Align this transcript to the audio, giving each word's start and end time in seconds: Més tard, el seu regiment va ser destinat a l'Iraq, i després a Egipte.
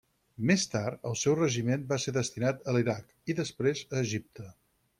Més 0.51 0.61
tard, 0.69 1.03
el 1.09 1.17
seu 1.23 1.35
regiment 1.39 1.85
va 1.93 1.99
ser 2.05 2.13
destinat 2.17 2.65
a 2.71 2.75
l'Iraq, 2.79 3.15
i 3.33 3.39
després 3.43 3.85
a 3.93 4.05
Egipte. 4.07 4.49